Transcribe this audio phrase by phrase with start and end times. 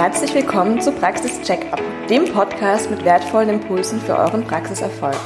[0.00, 5.20] Herzlich willkommen zu Praxis Checkup, dem Podcast mit wertvollen Impulsen für euren Praxiserfolg.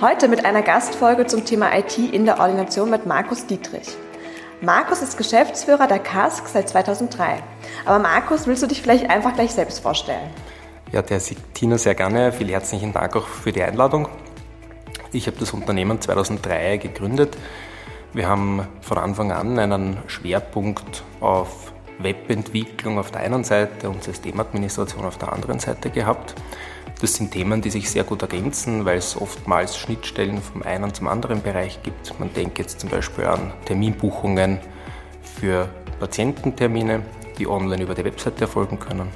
[0.00, 3.86] Heute mit einer Gastfolge zum Thema IT in der Ordination mit Markus Dietrich.
[4.62, 7.40] Markus ist Geschäftsführer der CASK seit 2003.
[7.86, 10.28] Aber Markus, willst du dich vielleicht einfach gleich selbst vorstellen?
[10.90, 11.20] Ja, der
[11.54, 12.32] Tina sehr gerne.
[12.32, 14.08] Vielen herzlichen Dank auch für die Einladung.
[15.12, 17.36] Ich habe das Unternehmen 2003 gegründet.
[18.12, 21.72] Wir haben von Anfang an einen Schwerpunkt auf
[22.02, 26.34] Webentwicklung auf der einen Seite und Systemadministration auf der anderen Seite gehabt.
[27.00, 31.08] Das sind Themen, die sich sehr gut ergänzen, weil es oftmals Schnittstellen vom einen zum
[31.08, 32.18] anderen Bereich gibt.
[32.18, 34.58] Man denkt jetzt zum Beispiel an Terminbuchungen
[35.38, 35.68] für
[35.98, 37.02] Patiententermine,
[37.38, 39.08] die online über die Webseite erfolgen können.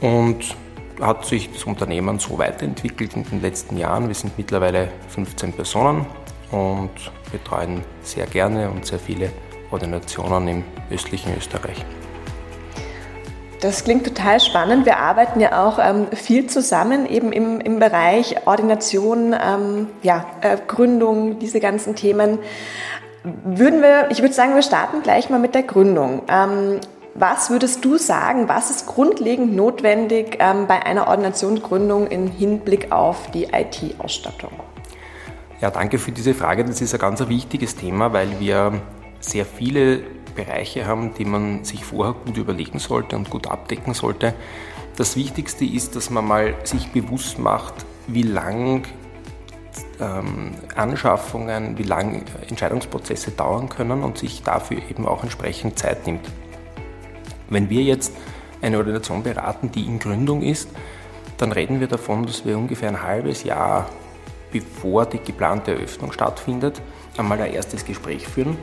[0.00, 0.56] Und
[1.00, 4.08] hat sich das Unternehmen so weiterentwickelt in den letzten Jahren.
[4.08, 6.06] Wir sind mittlerweile 15 Personen
[6.50, 6.90] und
[7.30, 9.30] betreuen sehr gerne und sehr viele
[9.70, 11.84] Ordinationen im östlichen Österreich.
[13.60, 14.86] Das klingt total spannend.
[14.86, 20.56] Wir arbeiten ja auch ähm, viel zusammen, eben im, im Bereich Ordination, ähm, ja, äh,
[20.66, 22.38] Gründung, diese ganzen Themen.
[23.22, 26.22] Würden wir, ich würde sagen, wir starten gleich mal mit der Gründung.
[26.28, 26.80] Ähm,
[27.14, 33.30] was würdest du sagen, was ist grundlegend notwendig ähm, bei einer Ordinationsgründung im Hinblick auf
[33.32, 34.52] die IT-Ausstattung?
[35.60, 36.64] Ja, danke für diese Frage.
[36.64, 38.80] Das ist ein ganz wichtiges Thema, weil wir
[39.20, 40.02] sehr viele
[40.34, 44.34] Bereiche haben, die man sich vorher gut überlegen sollte und gut abdecken sollte.
[44.96, 47.74] Das Wichtigste ist, dass man mal sich bewusst macht,
[48.06, 48.84] wie lang
[50.00, 56.28] ähm, Anschaffungen, wie lang Entscheidungsprozesse dauern können und sich dafür eben auch entsprechend Zeit nimmt.
[57.48, 58.14] Wenn wir jetzt
[58.62, 60.68] eine Ordination beraten, die in Gründung ist,
[61.38, 63.88] dann reden wir davon, dass wir ungefähr ein halbes Jahr
[64.52, 66.82] bevor die geplante Eröffnung stattfindet,
[67.16, 68.58] einmal ein erstes Gespräch führen,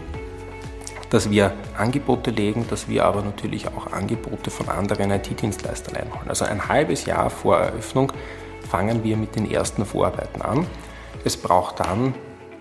[1.10, 6.28] dass wir Angebote legen, dass wir aber natürlich auch Angebote von anderen IT-Dienstleistern einholen.
[6.28, 8.12] Also ein halbes Jahr vor Eröffnung
[8.70, 10.68] fangen wir mit den ersten Vorarbeiten an.
[11.24, 12.14] Es braucht dann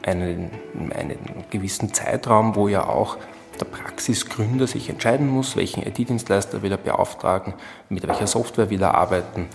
[0.03, 0.51] einen,
[0.95, 1.19] einen
[1.51, 3.17] gewissen Zeitraum, wo ja auch
[3.59, 7.55] der Praxisgründer sich entscheiden muss, welchen IT-Dienstleister will er beauftragen,
[7.89, 9.49] mit welcher Software will er arbeiten,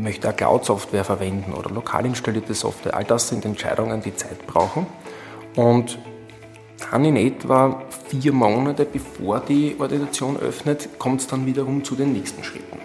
[0.00, 2.94] möchte er Cloud-Software verwenden oder lokal installierte Software.
[2.94, 4.86] All das sind Entscheidungen, die Zeit brauchen.
[5.56, 5.98] Und
[6.78, 12.12] dann in etwa vier Monate bevor die Ordination öffnet, kommt es dann wiederum zu den
[12.12, 12.78] nächsten Schritten.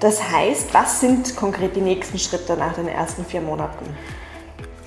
[0.00, 3.84] Das heißt, was sind konkret die nächsten Schritte nach den ersten vier Monaten?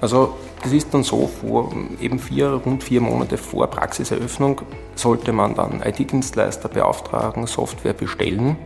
[0.02, 1.72] Also das ist dann so, vor
[2.02, 4.62] eben vier, rund vier Monate vor Praxiseröffnung
[4.96, 8.58] sollte man dann IT-Dienstleister beauftragen, Software bestellen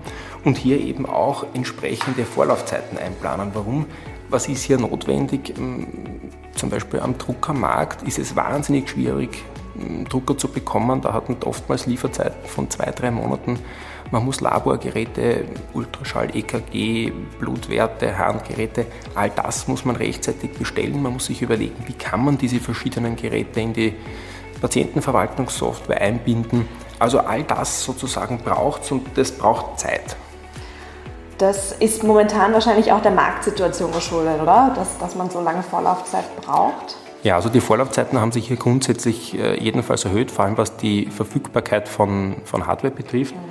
[0.45, 3.51] und hier eben auch entsprechende Vorlaufzeiten einplanen.
[3.53, 3.85] Warum?
[4.29, 5.53] Was ist hier notwendig?
[6.57, 9.44] Zum Beispiel am Druckermarkt ist es wahnsinnig schwierig,
[10.09, 11.01] Drucker zu bekommen.
[11.01, 13.59] Da hat man oftmals Lieferzeiten von zwei, drei Monaten.
[14.09, 21.01] Man muss Laborgeräte, Ultraschall, EKG, Blutwerte, Harngeräte, all das muss man rechtzeitig bestellen.
[21.01, 23.94] Man muss sich überlegen, wie kann man diese verschiedenen Geräte in die
[24.62, 26.68] Patientenverwaltungssoftware einbinden.
[27.00, 30.16] Also all das sozusagen braucht es und das braucht Zeit.
[31.38, 34.74] Das ist momentan wahrscheinlich auch der Marktsituation geschuldet, oder?
[34.75, 36.98] Dass, dass man so lange Vorlaufzeit braucht.
[37.24, 41.08] Ja, also die Vorlaufzeiten haben sich hier grundsätzlich äh, jedenfalls erhöht, vor allem was die
[41.08, 43.36] Verfügbarkeit von, von Hardware betrifft.
[43.36, 43.42] Mhm.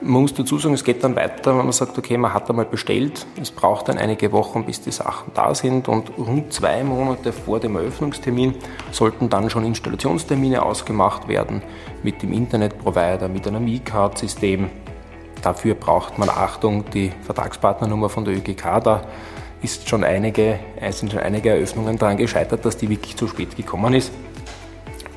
[0.00, 2.66] Man muss dazu sagen, es geht dann weiter, wenn man sagt, okay, man hat einmal
[2.66, 7.32] bestellt, es braucht dann einige Wochen, bis die Sachen da sind und rund zwei Monate
[7.32, 8.54] vor dem Eröffnungstermin
[8.92, 11.62] sollten dann schon Installationstermine ausgemacht werden
[12.04, 14.70] mit dem Internetprovider, mit einem E-Card-System.
[15.48, 19.00] Dafür braucht man Achtung, die Vertragspartnernummer von der ÖGK, da
[19.62, 20.60] ist schon einige,
[20.90, 24.12] sind schon einige Eröffnungen daran gescheitert, dass die wirklich zu spät gekommen ist.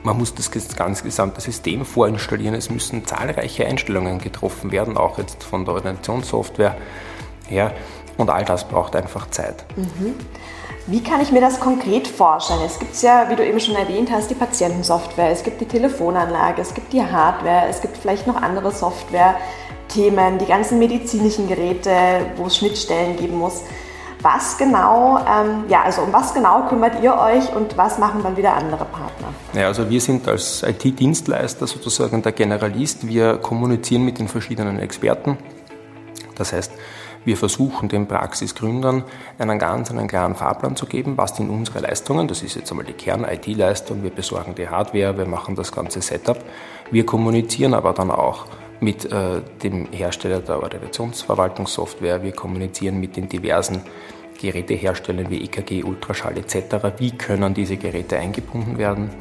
[0.03, 2.55] Man muss das ganz gesamte System vorinstallieren.
[2.55, 6.77] Es müssen zahlreiche Einstellungen getroffen werden, auch jetzt von der Organisationssoftware
[7.49, 7.73] her.
[8.15, 9.65] Und all das braucht einfach Zeit.
[9.75, 10.15] Mhm.
[10.87, 12.61] Wie kann ich mir das konkret vorstellen?
[12.65, 16.61] Es gibt ja, wie du eben schon erwähnt hast, die Patientensoftware, es gibt die Telefonanlage,
[16.61, 18.71] es gibt die Hardware, es gibt vielleicht noch andere
[19.91, 21.91] Software-Themen, die ganzen medizinischen Geräte,
[22.37, 23.61] wo es Schnittstellen geben muss.
[24.21, 28.37] Was genau, ähm, ja, also um was genau kümmert ihr euch und was machen dann
[28.37, 29.33] wieder andere Partner?
[29.53, 33.07] Ja, also wir sind als IT-Dienstleister sozusagen der Generalist.
[33.07, 35.37] Wir kommunizieren mit den verschiedenen Experten.
[36.35, 36.71] Das heißt,
[37.25, 39.03] wir versuchen den Praxisgründern
[39.39, 42.27] einen ganz einen klaren Fahrplan zu geben, was sind unsere Leistungen.
[42.27, 44.03] Das ist jetzt einmal die Kern-IT-Leistung.
[44.03, 46.37] Wir besorgen die Hardware, wir machen das ganze Setup.
[46.91, 48.45] Wir kommunizieren aber dann auch
[48.81, 52.23] mit äh, dem Hersteller der Organisationsverwaltungssoftware.
[52.23, 53.81] Wir kommunizieren mit den diversen
[54.41, 56.97] Geräteherstellern wie EKG, Ultraschall etc.
[56.97, 59.11] Wie können diese Geräte eingebunden werden?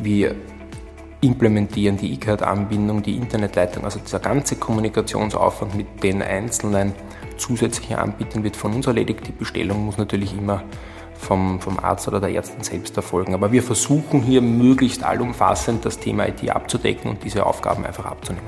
[0.00, 0.36] Wir
[1.20, 6.92] implementieren, die E-Card-Anbindung, die Internetleitung, also dieser ganze Kommunikationsaufwand mit den einzelnen
[7.36, 9.26] zusätzlichen Anbietern wird von uns erledigt.
[9.26, 10.62] Die Bestellung muss natürlich immer
[11.14, 13.34] vom, vom Arzt oder der Ärztin selbst erfolgen.
[13.34, 18.46] Aber wir versuchen hier möglichst allumfassend das Thema IT abzudecken und diese Aufgaben einfach abzunehmen.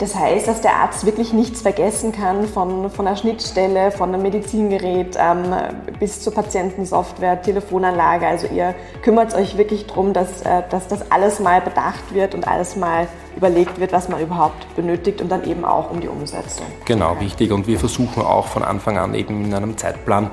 [0.00, 4.22] Das heißt, dass der Arzt wirklich nichts vergessen kann von, von der Schnittstelle, von einem
[4.22, 5.54] Medizingerät ähm,
[5.98, 8.26] bis zur Patientensoftware, Telefonanlage.
[8.26, 12.48] Also ihr kümmert euch wirklich darum, dass, äh, dass das alles mal bedacht wird und
[12.48, 16.64] alles mal überlegt wird, was man überhaupt benötigt und dann eben auch um die Umsetzung.
[16.86, 17.52] Genau, wichtig.
[17.52, 20.30] Und wir versuchen auch von Anfang an eben in einem Zeitplan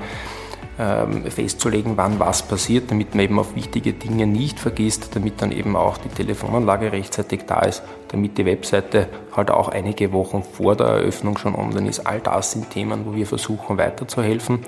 [0.78, 5.74] festzulegen, wann was passiert, damit man eben auf wichtige Dinge nicht vergisst, damit dann eben
[5.74, 10.86] auch die Telefonanlage rechtzeitig da ist, damit die Webseite halt auch einige Wochen vor der
[10.86, 12.06] Eröffnung schon online ist.
[12.06, 14.60] All das sind Themen, wo wir versuchen weiterzuhelfen.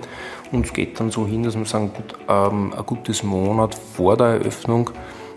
[0.51, 4.17] Und es geht dann so hin, dass wir sagen, gut, ähm, ein gutes Monat vor
[4.17, 4.91] der Eröffnung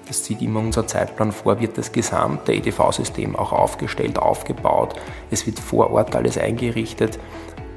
[0.08, 4.96] das sieht immer unser Zeitplan vor, wird das gesamte EDV-System auch aufgestellt, aufgebaut.
[5.32, 7.20] Es wird vor Ort alles eingerichtet.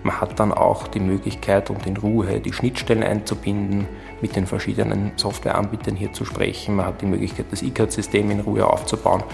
[0.07, 3.89] Man hat dann auch die Möglichkeit und in Ruhe die Schnittstellen einzubinden,
[4.21, 6.77] mit den verschiedenen Softwareanbietern hier zu sprechen.
[6.77, 9.25] Man hat die Möglichkeit, das E-Card-System in Ruhe aufzubauen.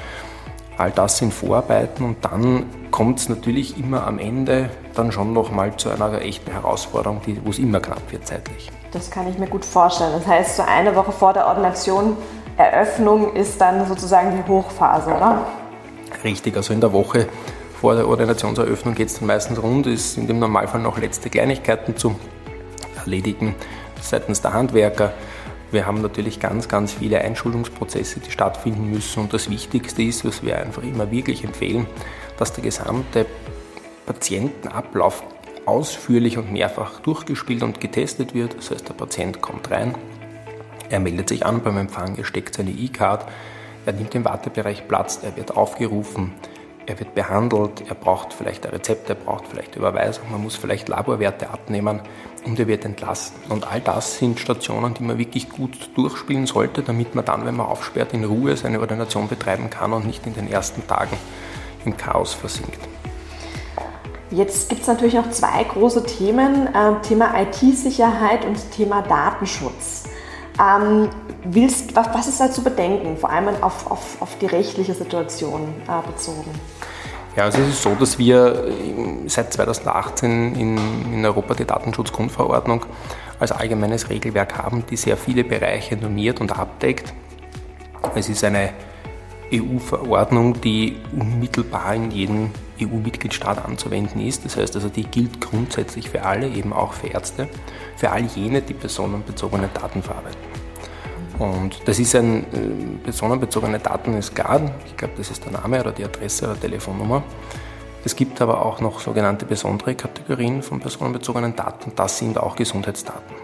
[0.79, 5.77] All das sind Vorarbeiten und dann kommt es natürlich immer am Ende dann schon nochmal
[5.77, 8.71] zu einer echten Herausforderung, wo es immer knapp wird zeitlich.
[8.93, 10.13] Das kann ich mir gut vorstellen.
[10.15, 12.17] Das heißt, so eine Woche vor der Ordination,
[12.57, 15.47] Eröffnung ist dann sozusagen die Hochphase, oder?
[16.25, 17.29] Richtig, also in der Woche
[17.83, 21.97] vor der Ordinationseröffnung geht es dann meistens rund, es sind im Normalfall noch letzte Kleinigkeiten
[21.97, 22.15] zu
[22.95, 23.57] erledigen
[24.01, 25.13] seitens der Handwerker.
[25.73, 30.45] Wir haben natürlich ganz, ganz viele Einschulungsprozesse, die stattfinden müssen und das Wichtigste ist, was
[30.45, 31.89] wir einfach immer wirklich empfehlen,
[32.39, 33.27] dass der gesamte
[34.07, 35.25] Patientenablauf
[35.67, 38.57] ausführlich und mehrfach durchgespielt und getestet wird.
[38.57, 39.97] Das heißt, der Patient kommt rein,
[40.89, 43.27] er meldet sich an beim Empfang, er steckt seine E-Card,
[43.87, 46.33] er nimmt im Wartebereich Platz, er wird aufgerufen,
[46.87, 50.89] er wird behandelt, er braucht vielleicht ein Rezept, er braucht vielleicht Überweisung, man muss vielleicht
[50.89, 52.01] Laborwerte abnehmen
[52.45, 53.37] und er wird entlassen.
[53.49, 57.57] Und all das sind Stationen, die man wirklich gut durchspielen sollte, damit man dann, wenn
[57.57, 61.17] man aufsperrt, in Ruhe seine Ordination betreiben kann und nicht in den ersten Tagen
[61.85, 62.79] im Chaos versinkt.
[64.31, 70.05] Jetzt gibt es natürlich noch zwei große Themen, äh, Thema IT-Sicherheit und Thema Datenschutz.
[70.63, 71.09] Ähm,
[71.45, 75.75] willst, was, was, ist da zu bedenken, vor allem auf, auf, auf die rechtliche Situation
[75.89, 76.51] äh, bezogen?
[77.35, 78.71] Ja, also es ist so, dass wir
[79.27, 80.79] seit 2018 in,
[81.15, 82.85] in Europa die Datenschutzgrundverordnung
[83.41, 87.13] als allgemeines Regelwerk haben, die sehr viele Bereiche normiert und abdeckt.
[88.15, 88.71] Es ist eine
[89.53, 92.51] EU-Verordnung, die unmittelbar in jedem
[92.87, 94.45] EU-Mitgliedstaat anzuwenden ist.
[94.45, 97.49] Das heißt also, die gilt grundsätzlich für alle, eben auch für Ärzte,
[97.97, 100.41] für all jene, die personenbezogene Daten verarbeiten.
[101.39, 104.61] Und das ist ein äh, personenbezogene Daten ist klar.
[104.87, 107.23] Ich glaube, das ist der Name oder die Adresse oder Telefonnummer.
[108.05, 111.93] Es gibt aber auch noch sogenannte besondere Kategorien von personenbezogenen Daten.
[111.95, 113.35] Das sind auch Gesundheitsdaten.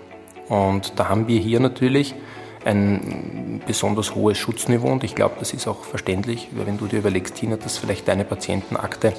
[0.49, 2.14] Und da haben wir hier natürlich
[2.69, 7.35] ein besonders hohes Schutzniveau und ich glaube, das ist auch verständlich, wenn du dir überlegst,
[7.37, 9.15] Tina, dass vielleicht deine Patientenakte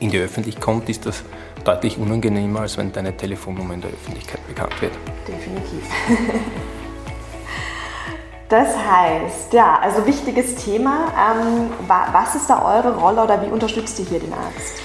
[0.00, 1.22] in die Öffentlichkeit kommt, ist das
[1.64, 4.92] deutlich unangenehmer, als wenn deine Telefonnummer in der Öffentlichkeit bekannt wird.
[5.28, 5.82] Definitiv.
[8.46, 11.12] Das heißt, ja, also wichtiges Thema.
[11.18, 14.82] Ähm, was ist da eure Rolle oder wie unterstützt ihr hier den Arzt?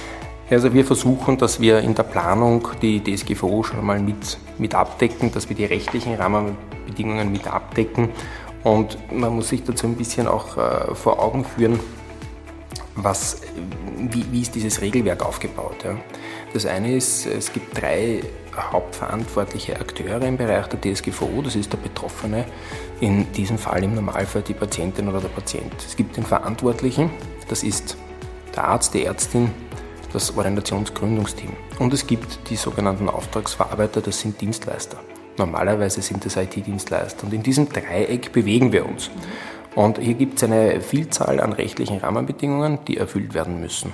[0.49, 5.31] Also wir versuchen, dass wir in der Planung die DSGVO schon mal mit, mit abdecken,
[5.31, 8.09] dass wir die rechtlichen Rahmenbedingungen mit abdecken.
[8.63, 11.79] Und man muss sich dazu ein bisschen auch äh, vor Augen führen,
[12.95, 13.41] was,
[13.97, 15.83] wie, wie ist dieses Regelwerk aufgebaut.
[15.83, 15.95] Ja?
[16.53, 18.21] Das eine ist, es gibt drei
[18.57, 21.43] hauptverantwortliche Akteure im Bereich der DSGVO.
[21.43, 22.45] Das ist der Betroffene,
[22.99, 25.73] in diesem Fall im Normalfall die Patientin oder der Patient.
[25.77, 27.11] Es gibt den Verantwortlichen,
[27.47, 27.97] das ist
[28.55, 29.51] der Arzt, die Ärztin,
[30.13, 31.51] das Ordinationsgründungsteam.
[31.79, 34.97] Und es gibt die sogenannten Auftragsverarbeiter, das sind Dienstleister.
[35.37, 37.25] Normalerweise sind das IT-Dienstleister.
[37.25, 39.09] Und in diesem Dreieck bewegen wir uns.
[39.75, 43.93] Und hier gibt es eine Vielzahl an rechtlichen Rahmenbedingungen, die erfüllt werden müssen.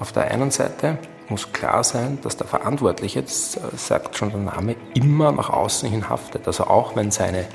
[0.00, 4.76] Auf der einen Seite muss klar sein, dass der Verantwortliche, das sagt schon der Name,
[4.94, 6.46] immer nach außen hin haftet.
[6.46, 7.46] Also auch wenn seine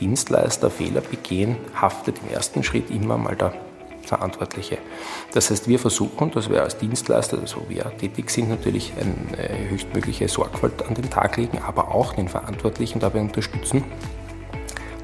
[0.00, 3.52] Dienstleister Fehler begehen, haftet im ersten Schritt immer mal der
[4.12, 4.76] Verantwortliche.
[5.32, 10.28] Das heißt, wir versuchen, dass wir als Dienstleister, also wir tätig sind, natürlich eine höchstmögliche
[10.28, 13.84] Sorgfalt an den Tag legen, aber auch den Verantwortlichen dabei unterstützen,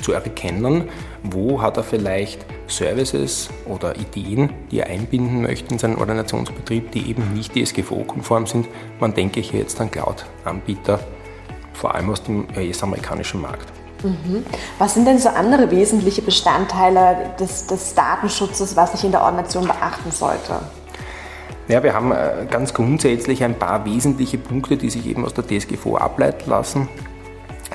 [0.03, 0.91] zu erkennen,
[1.23, 7.09] wo hat er vielleicht Services oder Ideen, die er einbinden möchte in seinen Ordinationsbetrieb, die
[7.09, 8.69] eben nicht DSGVO-konform sind.
[9.01, 11.01] Man denke hier jetzt an Cloud-Anbieter,
[11.73, 13.78] vor allem aus dem US-amerikanischen Markt.
[14.03, 14.45] Mhm.
[14.79, 19.67] Was sind denn so andere wesentliche Bestandteile des, des Datenschutzes, was ich in der Ordination
[19.67, 20.61] beachten sollte?
[21.69, 25.47] Ja, wir haben äh, ganz grundsätzlich ein paar wesentliche Punkte, die sich eben aus der
[25.47, 26.89] DSGVO ableiten lassen.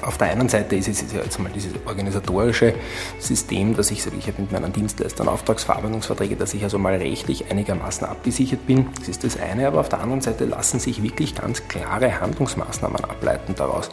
[0.02, 2.74] Auf der einen Seite ist es jetzt mal dieses organisatorische
[3.20, 8.08] System, dass ich ich habe mit meinen Dienstleistern Auftragsverarbeitungsverträge, dass ich also mal rechtlich einigermaßen
[8.08, 8.88] abgesichert bin.
[8.98, 13.06] Das ist das eine, aber auf der anderen Seite lassen sich wirklich ganz klare Handlungsmaßnahmen
[13.06, 13.92] ableiten daraus.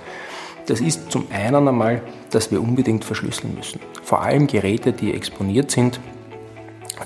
[0.71, 2.01] Das ist zum einen einmal,
[2.31, 3.81] dass wir unbedingt verschlüsseln müssen.
[4.05, 5.99] Vor allem Geräte, die exponiert sind,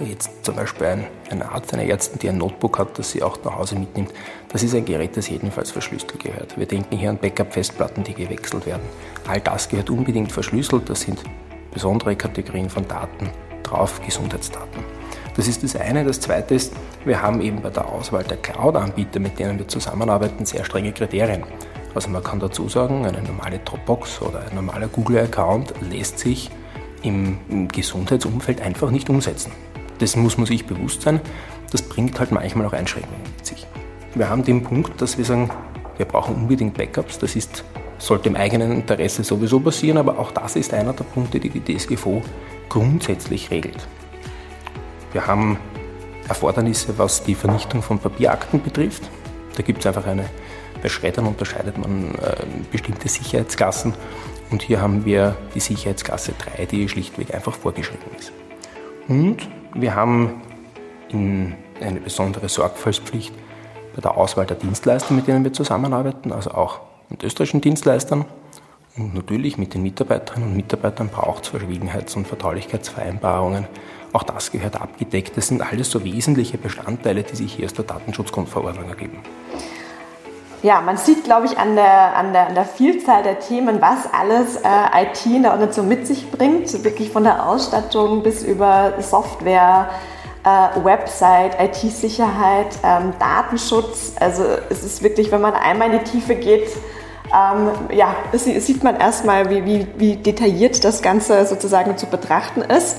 [0.00, 3.38] jetzt zum Beispiel ein, eine Arzt, eine Ärztin, die ein Notebook hat, das sie auch
[3.42, 4.12] nach Hause mitnimmt,
[4.50, 6.58] das ist ein Gerät, das jedenfalls verschlüsselt gehört.
[6.58, 8.82] Wir denken hier an Backup-Festplatten, die gewechselt werden.
[9.26, 10.90] All das gehört unbedingt verschlüsselt.
[10.90, 11.24] Das sind
[11.72, 13.30] besondere Kategorien von Daten
[13.62, 14.84] drauf, Gesundheitsdaten.
[15.36, 16.04] Das ist das eine.
[16.04, 16.74] Das zweite ist,
[17.06, 21.44] wir haben eben bei der Auswahl der Cloud-Anbieter, mit denen wir zusammenarbeiten, sehr strenge Kriterien.
[21.94, 26.50] Also man kann dazu sagen, eine normale Dropbox oder ein normaler Google-Account lässt sich
[27.02, 29.52] im Gesundheitsumfeld einfach nicht umsetzen.
[29.98, 31.20] Das muss man sich bewusst sein.
[31.70, 33.66] Das bringt halt manchmal auch Einschränkungen mit sich.
[34.14, 35.50] Wir haben den Punkt, dass wir sagen,
[35.96, 37.18] wir brauchen unbedingt Backups.
[37.18, 37.64] Das ist,
[37.98, 41.76] sollte im eigenen Interesse sowieso passieren, aber auch das ist einer der Punkte, die die
[41.76, 42.22] DSGVO
[42.68, 43.86] grundsätzlich regelt.
[45.12, 45.58] Wir haben
[46.28, 49.02] Erfordernisse, was die Vernichtung von Papierakten betrifft.
[49.56, 50.26] Da gibt es einfach eine,
[50.82, 53.94] bei Schreddern unterscheidet man äh, bestimmte Sicherheitsklassen
[54.50, 58.32] und hier haben wir die Sicherheitsklasse 3, die schlichtweg einfach vorgeschrieben ist.
[59.08, 60.42] Und wir haben
[61.12, 63.32] eine besondere Sorgfaltspflicht
[63.94, 68.24] bei der Auswahl der Dienstleister, mit denen wir zusammenarbeiten, also auch mit österreichischen Dienstleistern.
[68.96, 73.66] Und natürlich mit den Mitarbeiterinnen und Mitarbeitern braucht es Verschwiegenheits- und Vertraulichkeitsvereinbarungen.
[74.14, 75.36] Auch das gehört abgedeckt.
[75.36, 79.18] Das sind alles so wesentliche Bestandteile, die sich hier aus der Datenschutzgrundverordnung ergeben.
[80.62, 84.08] Ja, man sieht, glaube ich, an der, an, der, an der Vielzahl der Themen, was
[84.14, 86.84] alles äh, IT in der Organisation mit sich bringt.
[86.84, 89.90] Wirklich von der Ausstattung bis über Software,
[90.44, 94.12] äh, Website, IT-Sicherheit, ähm, Datenschutz.
[94.20, 96.68] Also es ist wirklich, wenn man einmal in die Tiefe geht,
[97.34, 102.96] ähm, ja, sieht man erstmal, wie, wie, wie detailliert das Ganze sozusagen zu betrachten ist.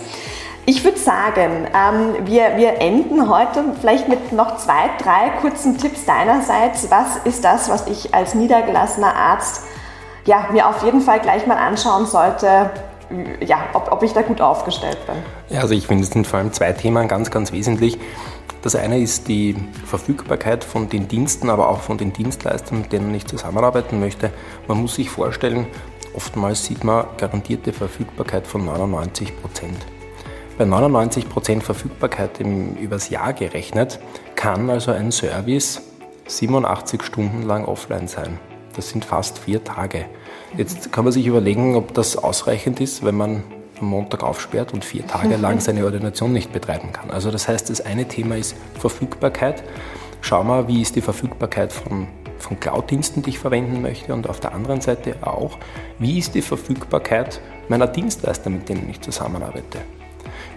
[0.67, 6.05] Ich würde sagen, ähm, wir, wir enden heute vielleicht mit noch zwei, drei kurzen Tipps
[6.05, 6.89] deinerseits.
[6.89, 9.63] Was ist das, was ich als niedergelassener Arzt
[10.25, 12.71] ja, mir auf jeden Fall gleich mal anschauen sollte,
[13.45, 15.15] ja, ob, ob ich da gut aufgestellt bin?
[15.49, 17.99] Ja, also ich finde, es sind vor allem zwei Themen ganz, ganz wesentlich.
[18.63, 19.55] Das eine ist die
[19.85, 24.31] Verfügbarkeit von den Diensten, aber auch von den Dienstleistern, mit denen ich zusammenarbeiten möchte.
[24.67, 25.67] Man muss sich vorstellen,
[26.15, 29.77] oftmals sieht man garantierte Verfügbarkeit von 99 Prozent.
[30.57, 33.99] Bei 99% Verfügbarkeit im, übers Jahr gerechnet
[34.35, 35.81] kann also ein Service
[36.27, 38.39] 87 Stunden lang offline sein.
[38.73, 40.05] Das sind fast vier Tage.
[40.55, 43.43] Jetzt kann man sich überlegen, ob das ausreichend ist, wenn man
[43.81, 47.11] am Montag aufsperrt und vier Tage lang seine Ordination nicht betreiben kann.
[47.11, 49.61] Also das heißt, das eine Thema ist Verfügbarkeit.
[50.21, 52.07] Schau mal, wie ist die Verfügbarkeit von,
[52.39, 55.57] von Cloud-Diensten, die ich verwenden möchte und auf der anderen Seite auch,
[55.99, 59.79] wie ist die Verfügbarkeit meiner Dienstleister, mit denen ich zusammenarbeite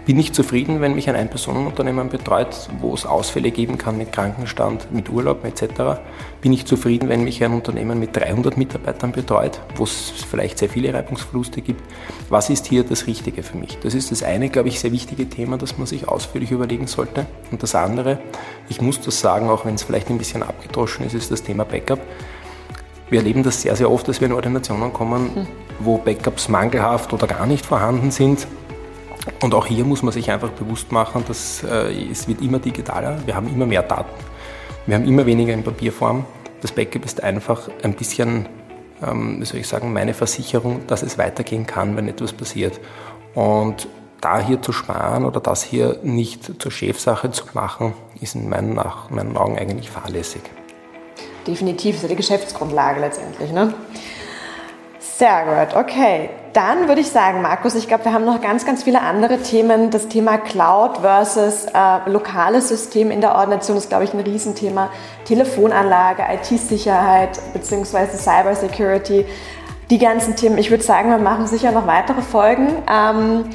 [0.05, 4.91] bin ich zufrieden, wenn mich ein Ein-Personen-Unternehmen betreut, wo es Ausfälle geben kann mit Krankenstand,
[4.91, 6.01] mit Urlaub etc.
[6.41, 10.69] Bin ich zufrieden, wenn mich ein Unternehmen mit 300 Mitarbeitern betreut, wo es vielleicht sehr
[10.69, 11.83] viele Reibungsverluste gibt.
[12.29, 13.77] Was ist hier das Richtige für mich?
[13.83, 17.27] Das ist das eine, glaube ich, sehr wichtige Thema, das man sich ausführlich überlegen sollte.
[17.51, 18.17] Und das andere,
[18.67, 21.65] ich muss das sagen, auch wenn es vielleicht ein bisschen abgedroschen ist, ist das Thema
[21.65, 21.99] Backup.
[23.11, 25.47] Wir erleben das sehr, sehr oft, dass wir in Ordinationen kommen, hm.
[25.79, 28.47] wo Backups mangelhaft oder gar nicht vorhanden sind
[29.41, 33.17] und auch hier muss man sich einfach bewusst machen, dass äh, es wird immer digitaler,
[33.25, 34.11] wir haben immer mehr Daten,
[34.85, 36.25] wir haben immer weniger in Papierform.
[36.61, 38.47] Das Backup ist einfach ein bisschen,
[39.05, 42.79] ähm, wie soll ich sagen, meine Versicherung, dass es weitergehen kann, wenn etwas passiert.
[43.33, 43.87] Und
[44.19, 48.73] da hier zu sparen oder das hier nicht zur Chefsache zu machen, ist in meinen,
[48.73, 50.41] nach, meinen Augen eigentlich fahrlässig.
[51.47, 53.51] Definitiv, ist ja die Geschäftsgrundlage letztendlich.
[53.51, 53.73] Ne?
[54.99, 56.29] Sehr gut, okay.
[56.53, 59.91] Dann würde ich sagen, Markus, ich glaube, wir haben noch ganz, ganz viele andere Themen.
[59.91, 64.89] Das Thema Cloud versus äh, lokales System in der Ordination ist, glaube ich, ein Riesenthema.
[65.25, 69.25] Telefonanlage, IT-Sicherheit beziehungsweise Cybersecurity,
[69.91, 70.57] die ganzen Themen.
[70.57, 72.69] Ich würde sagen, wir machen sicher noch weitere Folgen.
[72.91, 73.45] Ähm,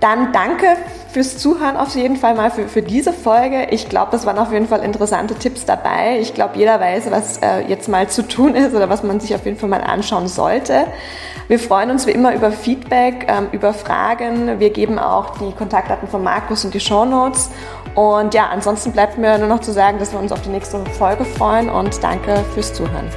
[0.00, 0.66] dann danke
[1.12, 3.68] fürs Zuhören auf jeden Fall mal für, für diese Folge.
[3.70, 6.18] Ich glaube, es waren auf jeden Fall interessante Tipps dabei.
[6.20, 9.34] Ich glaube, jeder weiß, was äh, jetzt mal zu tun ist oder was man sich
[9.34, 10.86] auf jeden Fall mal anschauen sollte.
[11.48, 14.58] Wir freuen uns wie immer über Feedback, ähm, über Fragen.
[14.58, 17.50] Wir geben auch die Kontaktdaten von Markus und die Show Notes.
[17.94, 20.84] Und ja, ansonsten bleibt mir nur noch zu sagen, dass wir uns auf die nächste
[20.98, 23.08] Folge freuen und danke fürs Zuhören.